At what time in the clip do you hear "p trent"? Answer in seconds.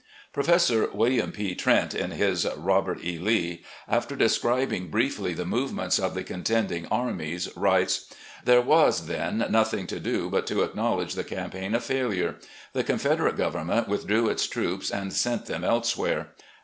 1.31-1.93